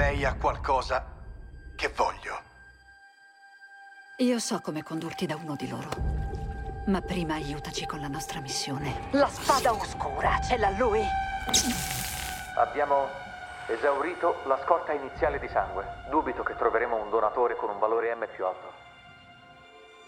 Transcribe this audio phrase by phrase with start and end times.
[0.00, 1.04] lei ha qualcosa
[1.76, 2.40] che voglio.
[4.20, 5.90] Io so come condurti da uno di loro.
[6.86, 9.08] Ma prima aiutaci con la nostra missione.
[9.10, 11.02] La spada oscura, ce l'ha lui?
[12.56, 13.08] Abbiamo
[13.68, 15.84] esaurito la scorta iniziale di sangue.
[16.08, 18.72] Dubito che troveremo un donatore con un valore M più alto.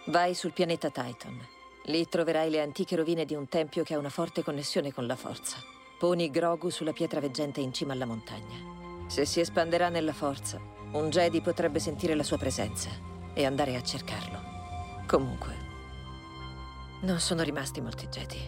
[0.07, 1.39] Vai sul pianeta Titan.
[1.85, 5.17] Lì troverai le antiche rovine di un tempio che ha una forte connessione con la
[5.17, 5.59] forza.
[5.99, 8.82] Poni Grogu sulla pietra veggente in cima alla montagna.
[9.13, 10.59] Se si espanderà nella forza,
[10.93, 12.89] un Jedi potrebbe sentire la sua presenza
[13.35, 14.41] e andare a cercarlo.
[15.07, 15.55] Comunque,
[17.03, 18.41] non sono rimasti molti Jedi.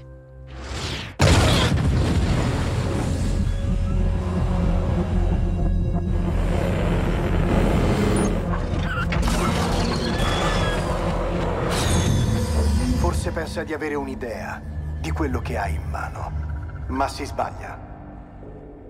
[12.96, 14.62] Forse pensa di avere un'idea
[14.98, 17.83] di quello che ha in mano, ma si sbaglia.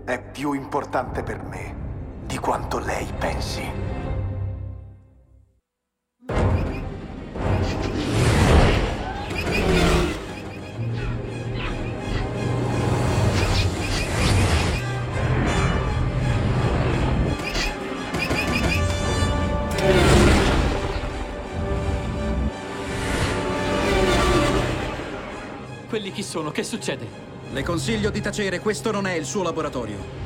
[0.06, 1.74] È più importante per me
[2.26, 3.62] di quanto lei pensi.
[25.89, 26.50] Quelli chi sono?
[26.50, 27.33] Che succede?
[27.53, 30.23] Le consiglio di tacere, questo non è il suo laboratorio.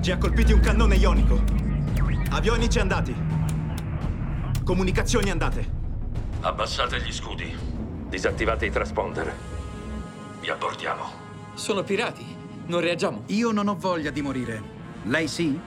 [0.00, 1.42] Ci ha colpiti un cannone ionico.
[2.30, 3.12] Avionici andati.
[4.62, 5.68] Comunicazioni andate.
[6.42, 7.52] Abbassate gli scudi.
[8.08, 9.55] Disattivate i transponder.
[10.46, 11.02] Vi abbordiamo.
[11.54, 12.24] Sono pirati.
[12.66, 13.24] Non reagiamo.
[13.26, 14.62] Io non ho voglia di morire.
[15.02, 15.58] Lei sì?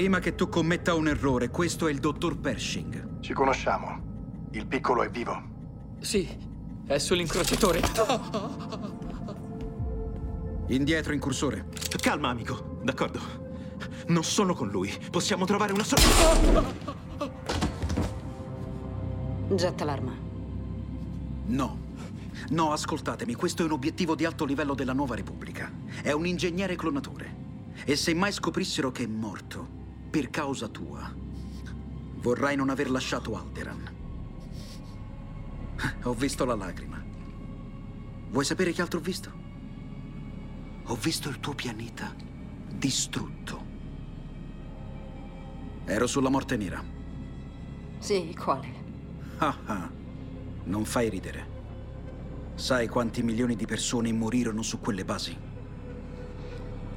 [0.00, 3.20] Prima che tu commetta un errore, questo è il dottor Pershing.
[3.20, 4.48] Ci conosciamo.
[4.52, 5.42] Il piccolo è vivo.
[5.98, 6.26] Sì,
[6.86, 7.82] è sull'incrociatore.
[10.68, 11.66] Indietro, incursore.
[12.00, 12.78] Calma, amico.
[12.82, 13.20] D'accordo.
[14.06, 14.90] Non sono con lui.
[15.10, 16.74] Possiamo trovare una soluzione.
[19.54, 20.14] Getta l'arma.
[21.44, 21.78] No.
[22.48, 25.70] No, ascoltatemi, questo è un obiettivo di alto livello della Nuova Repubblica.
[26.00, 27.34] È un ingegnere clonatore.
[27.84, 29.79] E se mai scoprissero che è morto,
[30.10, 31.08] per causa tua,
[32.16, 33.98] vorrai non aver lasciato Alderan.
[36.02, 37.02] Ho visto la lacrima.
[38.30, 39.30] Vuoi sapere che altro ho visto?
[40.84, 42.14] Ho visto il tuo pianeta
[42.68, 43.68] distrutto.
[45.84, 46.82] Ero sulla morte nera.
[47.98, 48.68] Sì, quale?
[49.38, 49.90] Ah ah,
[50.64, 51.58] non fai ridere.
[52.54, 55.36] Sai quanti milioni di persone morirono su quelle basi?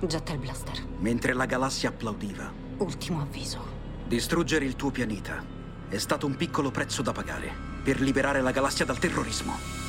[0.02, 0.86] Getta il blaster.
[1.00, 2.63] Mentre la galassia applaudiva.
[2.78, 3.62] Ultimo avviso.
[4.08, 5.44] Distruggere il tuo pianeta
[5.88, 7.52] è stato un piccolo prezzo da pagare
[7.84, 9.83] per liberare la galassia dal terrorismo.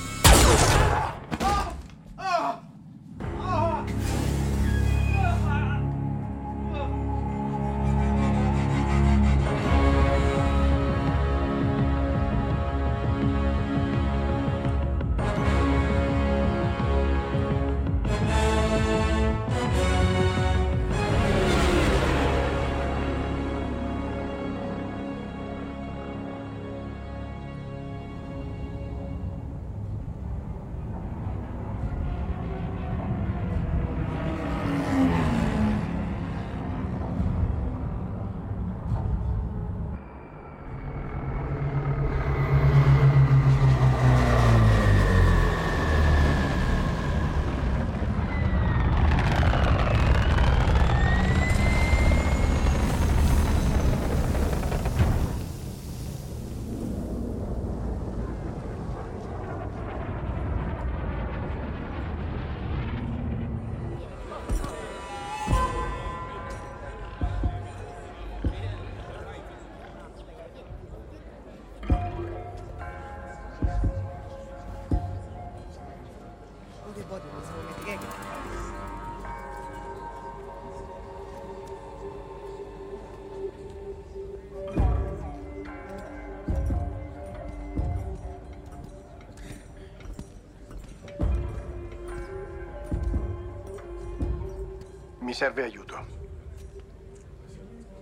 [95.35, 96.07] Mi serve aiuto.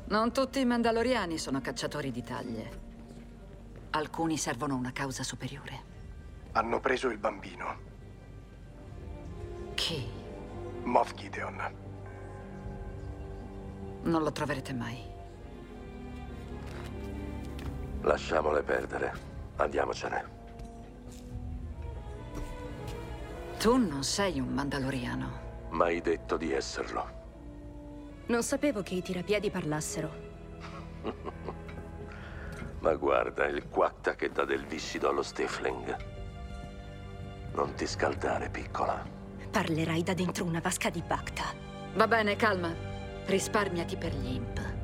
[0.08, 2.80] Non tutti i Mandaloriani sono cacciatori di taglie.
[3.88, 5.80] Alcuni servono una causa superiore.
[6.52, 7.78] Hanno preso il bambino.
[9.72, 10.06] Chi?
[10.82, 11.74] Moff Gideon.
[14.02, 15.02] Non lo troverete mai.
[18.02, 19.12] Lasciamole perdere.
[19.56, 20.24] Andiamocene.
[23.58, 25.40] Tu non sei un Mandaloriano.
[25.70, 27.20] Mai detto di esserlo.
[28.32, 30.10] Non sapevo che i tirapiedi parlassero.
[32.80, 35.96] Ma guarda, il quatta che dà del viscido allo Stifling.
[37.52, 39.06] Non ti scaldare, piccola.
[39.50, 41.44] Parlerai da dentro una vasca di Bacta.
[41.92, 42.74] Va bene, calma.
[43.26, 44.74] Risparmiati per gli imp.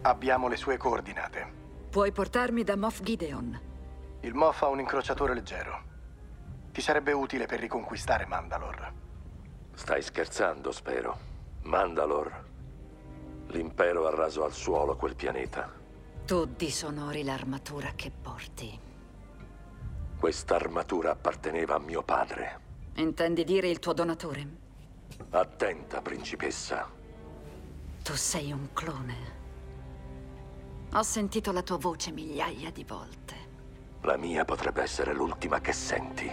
[0.00, 1.52] Abbiamo le sue coordinate.
[1.90, 3.60] Puoi portarmi da Moff Gideon.
[4.20, 5.82] Il Moff ha un incrociatore leggero.
[6.72, 9.01] Ti sarebbe utile per riconquistare Mandalore.
[9.74, 11.18] Stai scherzando, spero.
[11.62, 12.50] Mandalore.
[13.48, 15.70] L'impero ha raso al suolo quel pianeta.
[16.24, 18.78] Tu disonori l'armatura che porti.
[20.18, 22.60] Quest'armatura apparteneva a mio padre.
[22.94, 24.60] Intendi dire il tuo donatore?
[25.30, 26.88] Attenta, principessa.
[28.02, 29.40] Tu sei un clone.
[30.94, 33.34] Ho sentito la tua voce migliaia di volte.
[34.02, 36.30] La mia potrebbe essere l'ultima che senti.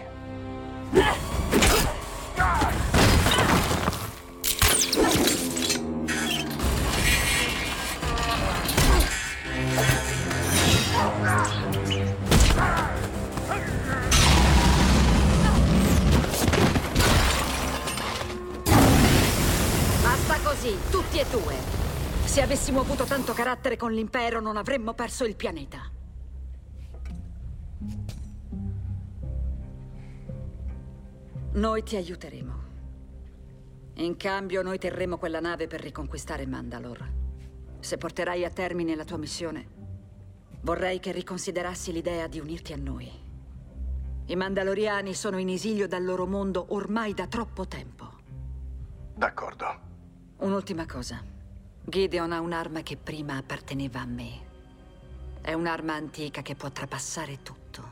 [20.02, 21.56] Basta così, tutti e due.
[22.26, 25.80] Se avessimo avuto tanto carattere con l'impero non avremmo perso il pianeta.
[31.54, 32.54] Noi ti aiuteremo.
[33.96, 37.18] In cambio noi terremo quella nave per riconquistare Mandalore.
[37.80, 39.79] Se porterai a termine la tua missione,
[40.62, 43.10] vorrei che riconsiderassi l'idea di unirti a noi.
[44.26, 48.18] I Mandaloriani sono in esilio dal loro mondo ormai da troppo tempo.
[49.16, 49.80] D'accordo.
[50.38, 51.24] Un'ultima cosa.
[51.84, 54.48] Gideon ha un'arma che prima apparteneva a me.
[55.42, 57.84] È un'arma antica che può trapassare tutto.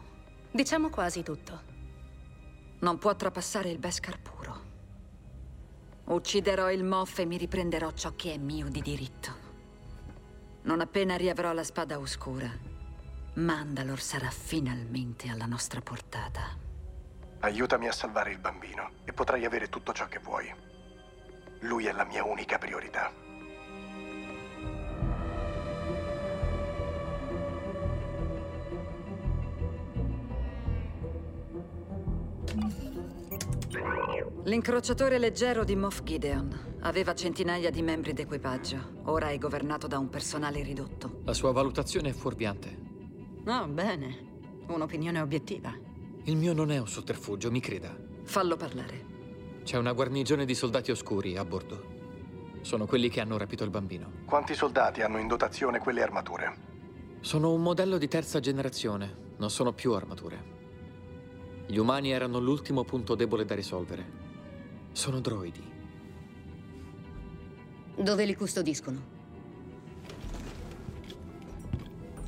[0.51, 1.61] Diciamo quasi tutto.
[2.79, 4.65] Non può trapassare il Beskar puro.
[6.05, 9.46] Ucciderò il Moff e mi riprenderò ciò che è mio di diritto.
[10.63, 12.51] Non appena riavrò la spada oscura,
[13.35, 16.41] Mandalor sarà finalmente alla nostra portata.
[17.39, 20.51] Aiutami a salvare il bambino e potrai avere tutto ciò che vuoi.
[21.59, 23.11] Lui è la mia unica priorità.
[34.43, 39.01] L'incrociatore leggero di Moff Gideon aveva centinaia di membri d'equipaggio.
[39.05, 41.19] Ora è governato da un personale ridotto.
[41.25, 42.85] La sua valutazione è fuorviante.
[43.43, 44.25] No, bene.
[44.67, 45.73] Un'opinione obiettiva.
[46.23, 47.95] Il mio non è un sotterfugio, mi creda.
[48.23, 49.15] Fallo parlare.
[49.63, 51.95] C'è una guarnigione di soldati oscuri a bordo.
[52.61, 54.11] Sono quelli che hanno rapito il bambino.
[54.25, 56.55] Quanti soldati hanno in dotazione quelle armature?
[57.19, 60.55] Sono un modello di terza generazione, non sono più armature.
[61.67, 64.05] Gli umani erano l'ultimo punto debole da risolvere.
[64.93, 65.75] Sono droidi.
[67.99, 69.15] Dove li custodiscono?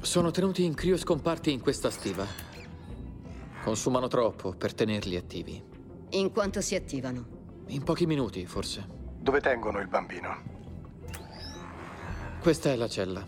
[0.01, 2.25] Sono tenuti in crioscomparti in questa stiva.
[3.63, 5.63] Consumano troppo per tenerli attivi.
[6.11, 7.63] In quanto si attivano?
[7.67, 8.83] In pochi minuti, forse.
[9.19, 10.41] Dove tengono il bambino?
[12.41, 13.23] Questa è la cella.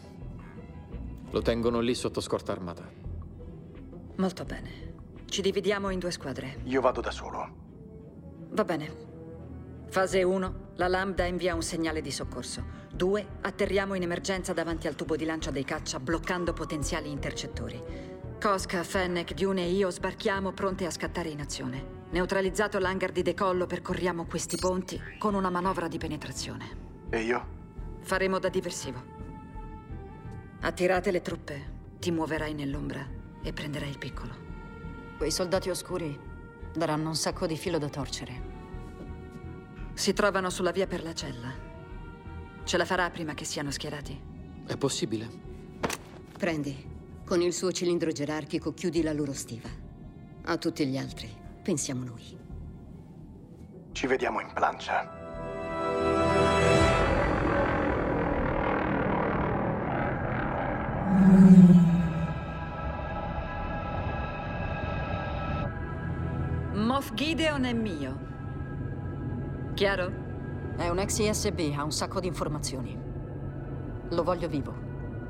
[1.29, 2.89] Lo tengono lì sotto scorta armata.
[4.15, 4.93] Molto bene.
[5.25, 6.61] Ci dividiamo in due squadre.
[6.63, 7.55] Io vado da solo.
[8.49, 9.09] Va bene.
[9.91, 10.53] Fase 1.
[10.75, 12.63] La Lambda invia un segnale di soccorso.
[12.93, 13.27] 2.
[13.41, 17.77] Atterriamo in emergenza davanti al tubo di lancia dei caccia, bloccando potenziali intercettori.
[18.39, 22.05] Cosca, Fennec, Dune e io sbarchiamo pronte a scattare in azione.
[22.11, 26.69] Neutralizzato l'hangar di decollo, percorriamo questi ponti con una manovra di penetrazione.
[27.09, 27.47] E io?
[27.99, 29.03] Faremo da diversivo.
[30.61, 33.05] Attirate le truppe, ti muoverai nell'ombra
[33.43, 34.33] e prenderai il piccolo.
[35.17, 36.17] Quei soldati oscuri
[36.73, 38.50] daranno un sacco di filo da torcere.
[39.93, 41.53] Si trovano sulla via per la cella.
[42.63, 44.19] Ce la farà prima che siano schierati?
[44.65, 45.29] È possibile.
[46.37, 46.89] Prendi.
[47.25, 49.69] Con il suo cilindro gerarchico chiudi la loro stiva.
[50.43, 51.29] A tutti gli altri
[51.61, 52.37] pensiamo noi.
[53.91, 55.19] Ci vediamo in plancia.
[66.73, 68.30] Moff Gideon è mio.
[69.81, 70.11] Chiaro?
[70.77, 72.95] È un ex ISB, ha un sacco di informazioni.
[74.09, 74.71] Lo voglio vivo.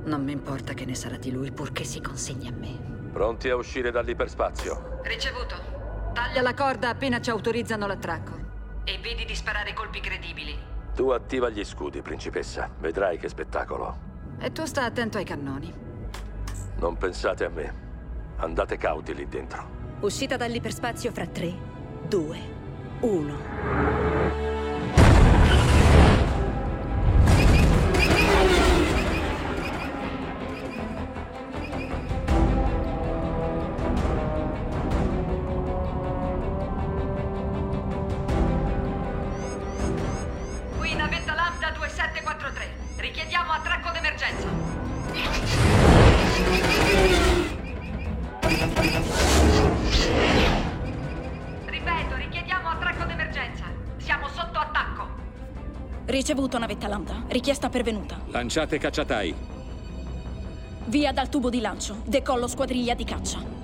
[0.04, 2.78] Non mi importa che ne sarà di lui, purché si consegni a me.
[3.14, 5.00] Pronti a uscire dall'ipersspazio?
[5.04, 5.56] Ricevuto.
[6.12, 8.34] Taglia la corda appena ci autorizzano l'attracco.
[8.84, 10.54] E vedi di sparare colpi credibili.
[10.96, 12.70] Tu attiva gli scudi, principessa.
[12.78, 13.98] Vedrai che spettacolo.
[14.38, 15.74] E tu sta attento ai cannoni.
[16.76, 17.74] Non pensate a me.
[18.36, 19.66] Andate cauti lì dentro.
[20.02, 21.54] Uscita dall'iperspazio fra 3,
[22.10, 22.60] 2,
[23.02, 23.34] 1.
[40.78, 42.66] Qui navetta Lambda 2743.
[42.98, 45.81] Richiediamo attracco d'emergenza.
[56.22, 57.24] Ricevuto navetta lambda.
[57.30, 58.22] Richiesta pervenuta.
[58.28, 59.34] Lanciate cacciatai.
[60.86, 62.04] Via dal tubo di lancio.
[62.06, 63.61] Decollo squadriglia di caccia.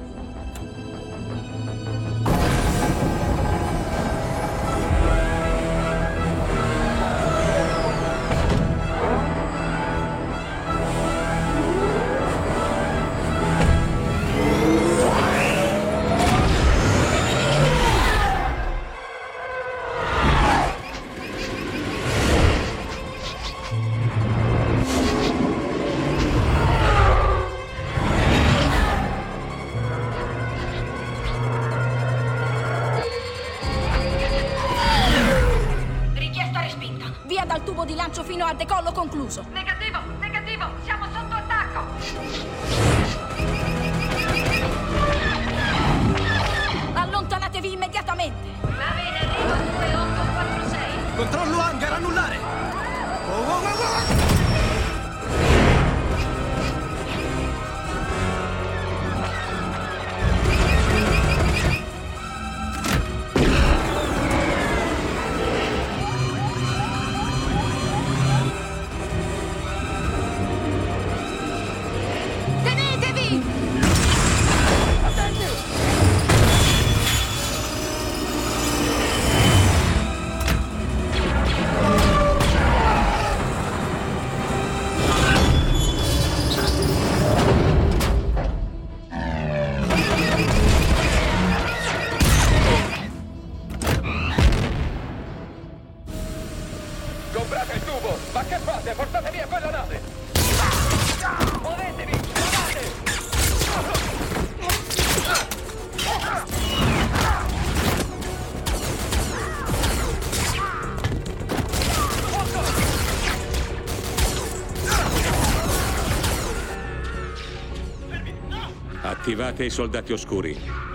[119.48, 120.87] Attivate i soldati oscuri.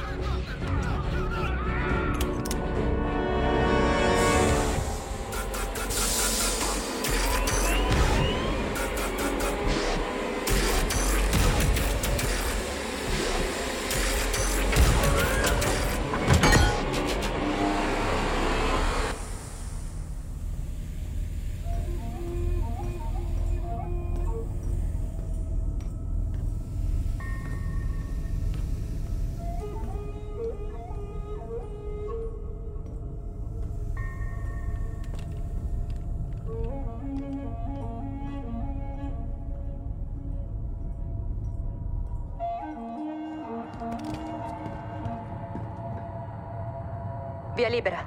[47.63, 48.05] Via libera.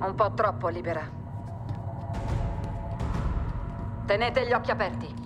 [0.00, 1.08] Un po' troppo libera.
[4.04, 5.19] Tenete gli occhi aperti.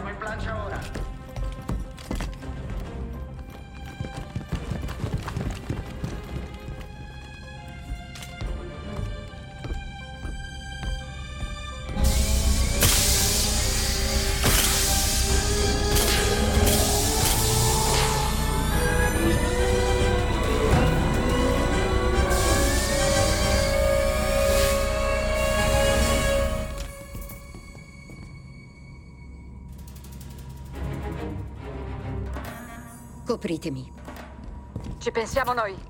[0.00, 1.09] Siamo in plancia ora.
[33.40, 33.90] Copritemi.
[34.98, 35.89] Ci pensiamo noi.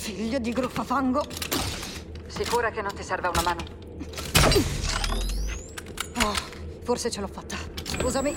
[0.00, 1.22] Figlio di gruffafango.
[2.26, 3.60] Sicura che non ti serve una mano?
[6.22, 6.34] Oh,
[6.82, 7.56] forse ce l'ho fatta.
[7.84, 8.34] Scusami.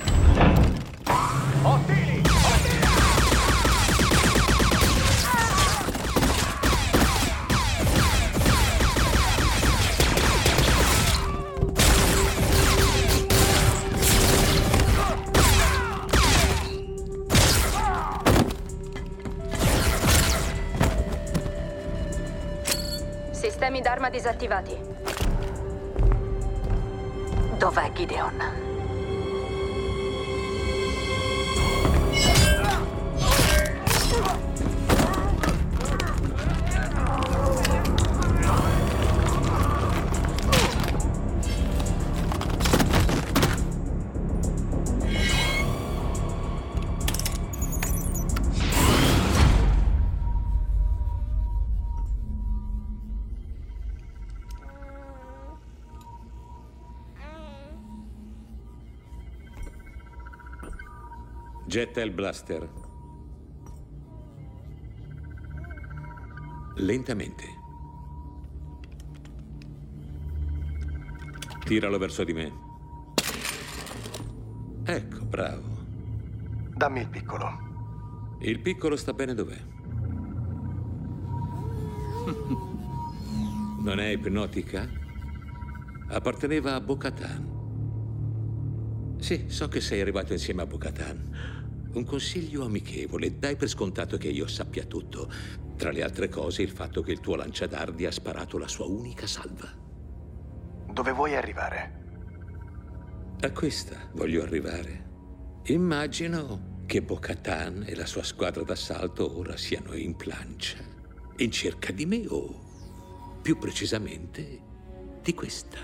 [1.63, 2.02] Ostili!
[24.09, 24.77] Disattivati.
[27.57, 28.72] Dov'è Gideon?
[61.73, 62.69] Getta il blaster.
[66.75, 67.43] Lentamente.
[71.65, 72.53] Tiralo verso di me.
[74.83, 75.63] Ecco, bravo.
[76.75, 78.37] Dammi il piccolo.
[78.41, 79.59] Il piccolo sta bene dov'è?
[83.81, 84.87] Non è ipnotica?
[86.09, 87.49] Apparteneva a Bocatan.
[89.17, 91.52] Sì, so che sei arrivato insieme a Bocatan.
[91.93, 93.37] Un consiglio amichevole.
[93.37, 95.29] Dai per scontato che io sappia tutto.
[95.77, 99.27] Tra le altre cose, il fatto che il tuo lanciadardi ha sparato la sua unica
[99.27, 99.69] salva.
[100.91, 102.01] Dove vuoi arrivare?
[103.41, 105.11] A questa voglio arrivare.
[105.65, 110.77] Immagino che Bocatan e la sua squadra d'assalto ora siano in plancia,
[111.37, 114.61] in cerca di me o, più precisamente,
[115.21, 115.77] di questa.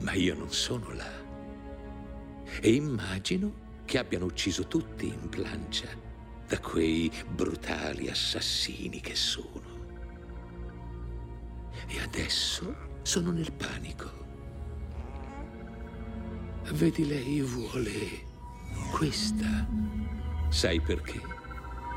[0.00, 1.10] Ma io non sono là.
[2.60, 3.61] E immagino
[3.92, 5.86] che abbiano ucciso tutti in plancia
[6.48, 9.84] da quei brutali assassini che sono.
[11.88, 14.10] E adesso sono nel panico.
[16.72, 18.24] Vedi, lei vuole
[18.92, 19.68] questa.
[20.48, 21.20] Sai perché?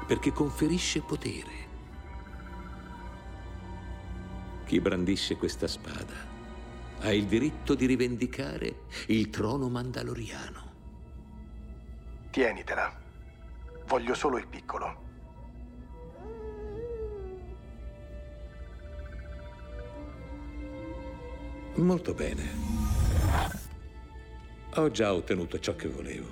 [0.06, 1.54] Perché conferisce potere.
[4.66, 6.28] Chi brandisce questa spada
[7.00, 10.65] ha il diritto di rivendicare il trono mandaloriano.
[12.36, 12.94] Tienitela.
[13.86, 15.04] Voglio solo il piccolo.
[21.76, 22.44] Molto bene.
[24.74, 26.28] Ho già ottenuto ciò che volevo.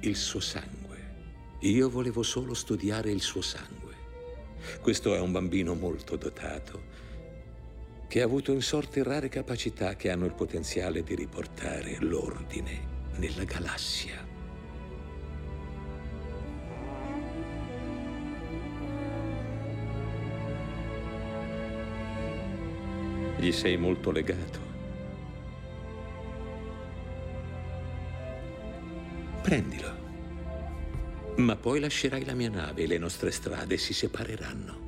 [0.00, 1.58] Il suo sangue.
[1.60, 3.94] Io volevo solo studiare il suo sangue.
[4.80, 6.82] Questo è un bambino molto dotato,
[8.08, 13.44] che ha avuto in sorte rare capacità che hanno il potenziale di riportare l'ordine nella
[13.44, 14.31] galassia.
[23.42, 24.60] Gli sei molto legato.
[29.42, 29.92] Prendilo.
[31.38, 34.81] Ma poi lascerai la mia nave e le nostre strade si separeranno.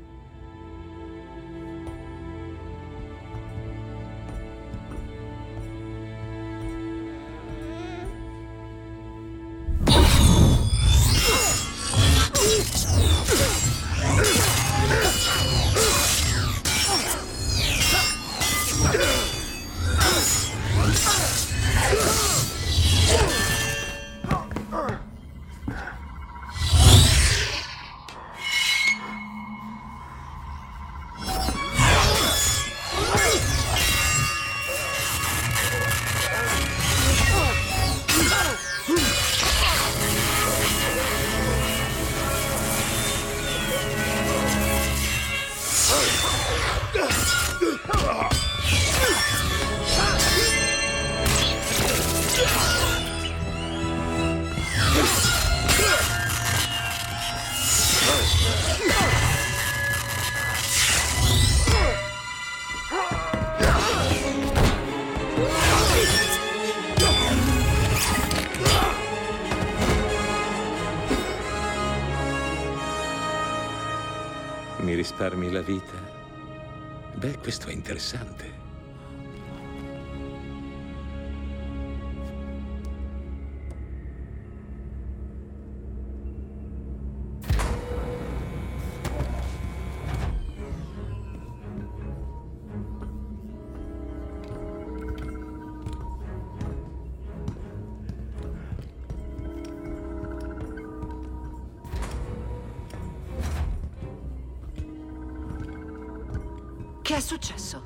[107.24, 107.82] Successo?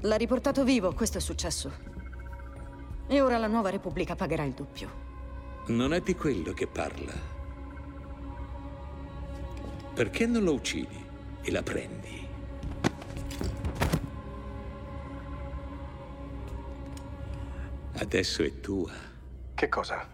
[0.00, 1.72] L'ha riportato vivo, questo è successo.
[3.06, 5.02] E ora la nuova Repubblica pagherà il doppio.
[5.68, 7.12] Non è di quello che parla.
[9.94, 11.02] Perché non lo uccidi
[11.40, 12.28] e la prendi?
[17.94, 18.92] Adesso è tua.
[19.54, 20.06] Che cosa?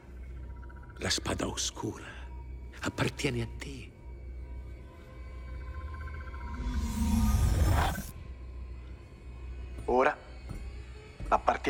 [0.98, 2.04] La spada oscura
[2.82, 3.89] appartiene a te.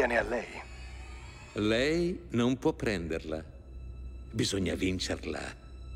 [0.01, 0.63] Appartiene a lei.
[1.53, 3.45] Lei non può prenderla.
[4.31, 5.41] Bisogna vincerla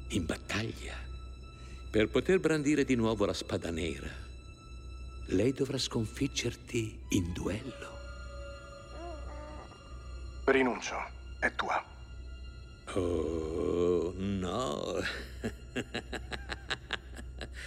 [0.08, 0.94] in battaglia.
[1.90, 4.10] Per poter brandire di nuovo la spada nera,
[5.28, 7.92] lei dovrà sconfiggerti in duello.
[10.44, 10.96] Rinuncio.
[11.38, 11.82] È tua.
[12.94, 15.00] Oh, no.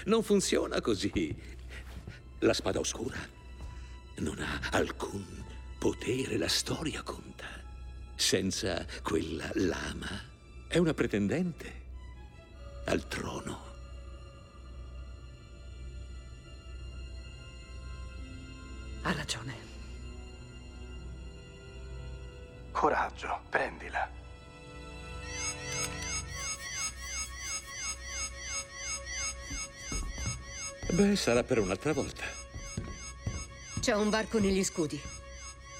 [0.06, 1.36] non funziona così.
[2.40, 3.18] La spada oscura
[4.18, 5.47] non ha alcun
[5.78, 7.46] potere, la storia conta.
[8.16, 10.10] Senza quella lama
[10.68, 11.86] è una pretendente
[12.86, 13.66] al trono.
[19.04, 19.56] Ha ragione.
[22.72, 24.10] Coraggio, prendila.
[30.92, 32.24] Beh, sarà per un'altra volta.
[33.80, 35.00] C'è un barco negli scudi.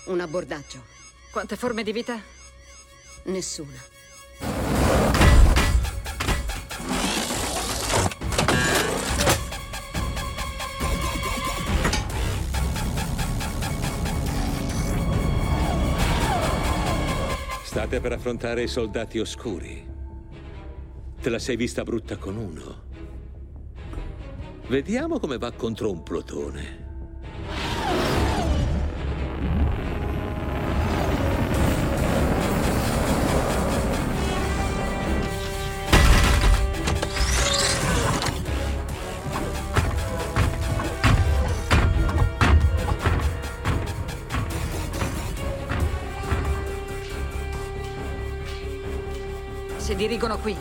[0.08, 0.84] Un abbordaggio.
[1.32, 2.18] Quante forme di vita?
[3.24, 3.76] Nessuna.
[17.64, 19.86] State per affrontare i soldati oscuri.
[21.22, 22.86] Te la sei vista brutta con uno.
[24.70, 26.87] Vediamo come va contro un plotone.
[50.08, 50.56] Dirigono qui.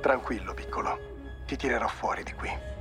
[0.00, 1.17] Tranquillo, piccolo.
[1.48, 2.77] Ti tirerò fuori di qui.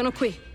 [0.00, 0.49] Sono qui.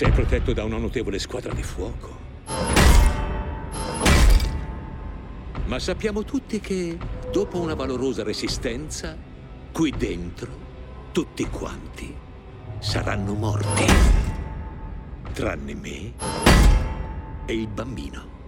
[0.00, 2.16] Sei protetto da una notevole squadra di fuoco.
[5.66, 6.96] Ma sappiamo tutti che,
[7.30, 9.14] dopo una valorosa resistenza,
[9.70, 10.50] qui dentro,
[11.12, 12.16] tutti quanti
[12.78, 13.84] saranno morti.
[15.34, 16.14] Tranne me
[17.44, 18.39] e il bambino.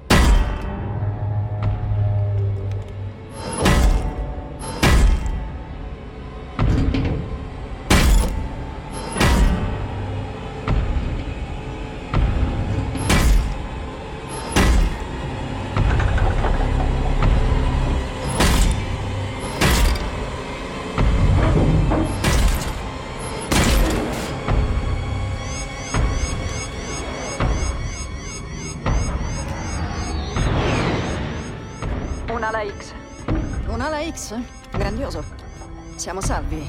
[36.03, 36.69] Siamo salvi.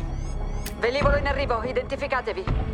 [0.77, 2.72] Velivolo in arrivo, identificatevi.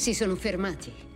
[0.00, 1.09] Si sono fermati.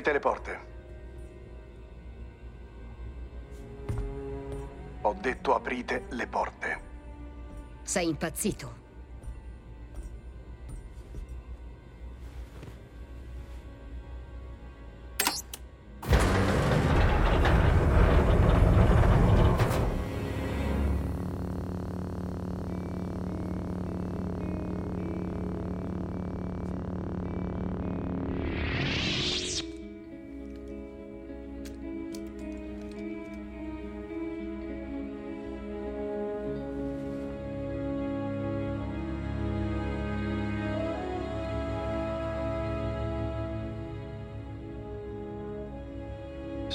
[0.00, 0.60] Aprite le porte.
[5.02, 6.80] Ho detto aprite le porte.
[7.82, 8.89] Sei impazzito.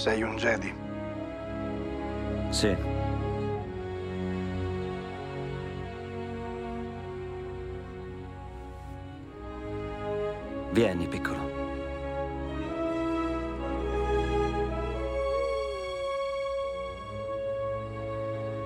[0.05, 0.71] Sei un Jedi.
[2.49, 2.75] Sì.
[10.73, 11.39] Vieni, piccolo.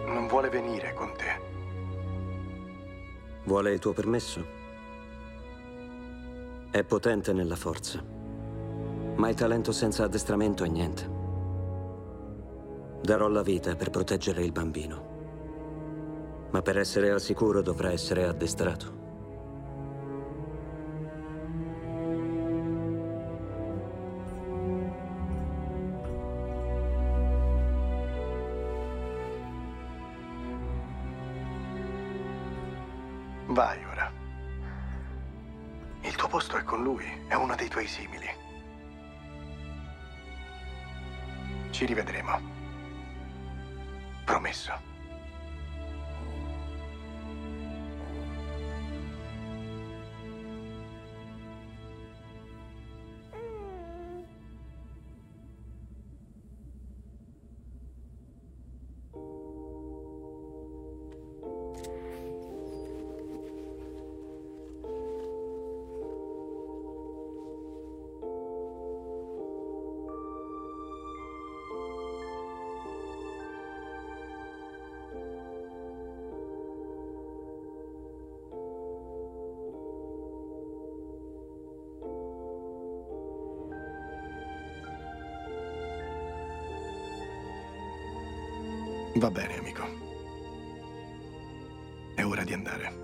[0.08, 1.40] Non vuole venire con te.
[3.46, 4.46] Vuole il tuo permesso?
[6.70, 8.04] È potente nella forza,
[9.16, 11.19] ma il talento senza addestramento è niente.
[13.10, 16.48] Darò la vita per proteggere il bambino.
[16.52, 18.98] Ma per essere al sicuro dovrà essere addestrato.
[33.48, 34.12] Vai ora.
[36.02, 38.28] Il tuo posto è con lui, è uno dei tuoi simili.
[41.72, 42.59] Ci rivedremo.
[44.30, 44.89] Promesso.
[89.20, 89.84] Va bene, amico.
[92.16, 92.99] È ora di andare.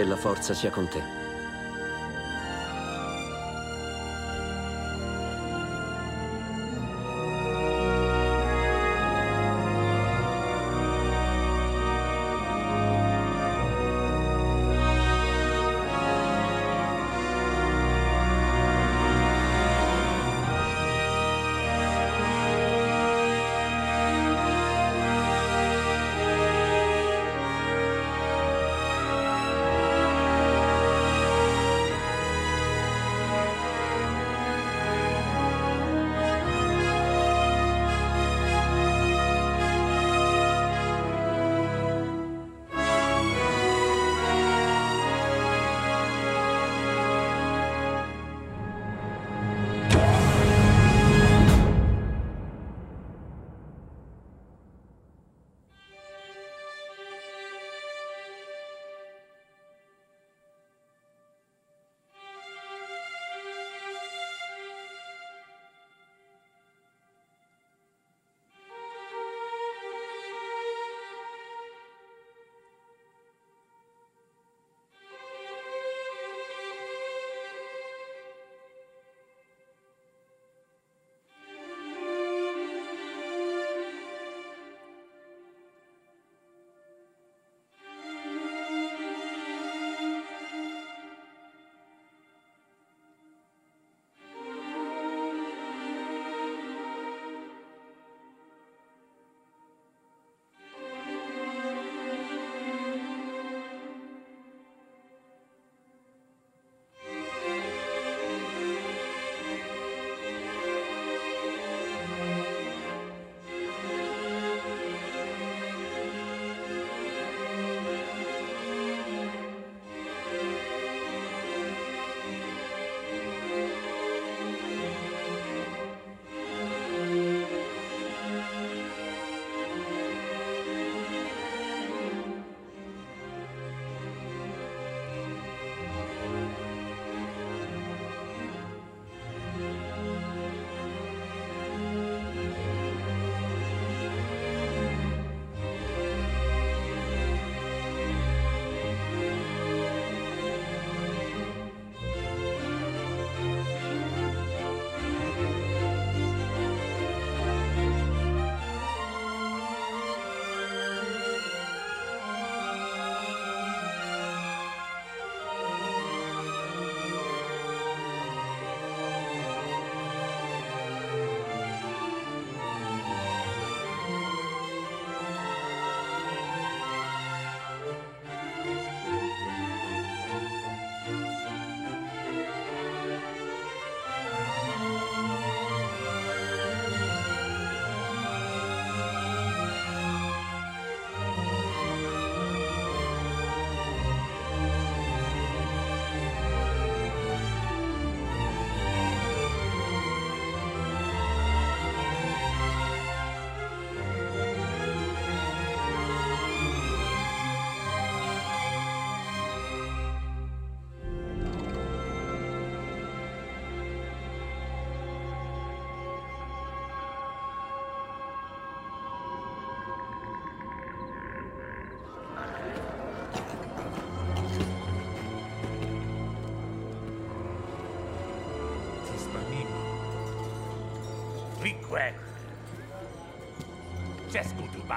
[0.00, 1.19] Che la forza sia con te.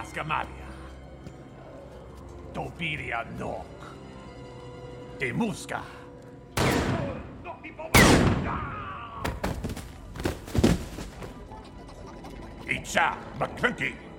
[0.03, 0.67] Laskamalia.
[2.53, 3.95] Dobiria Nok.
[5.19, 5.79] Demuska.
[12.67, 14.12] Icha McClunky.